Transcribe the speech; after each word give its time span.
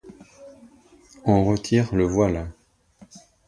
On 1.25 1.45
retire 1.45 1.93
le 1.93 2.05
voile. 2.05 2.49